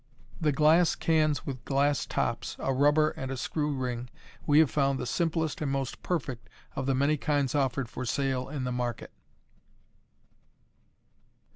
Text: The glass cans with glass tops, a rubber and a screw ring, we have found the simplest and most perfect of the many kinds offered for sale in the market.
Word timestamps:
The 0.39 0.51
glass 0.51 0.95
cans 0.95 1.45
with 1.45 1.63
glass 1.63 2.07
tops, 2.07 2.55
a 2.57 2.73
rubber 2.73 3.11
and 3.11 3.29
a 3.29 3.37
screw 3.37 3.71
ring, 3.75 4.09
we 4.47 4.57
have 4.57 4.71
found 4.71 4.97
the 4.97 5.05
simplest 5.05 5.61
and 5.61 5.71
most 5.71 6.01
perfect 6.01 6.49
of 6.75 6.87
the 6.87 6.95
many 6.95 7.17
kinds 7.17 7.53
offered 7.53 7.87
for 7.87 8.03
sale 8.03 8.49
in 8.49 8.63
the 8.63 8.71
market. 8.71 9.11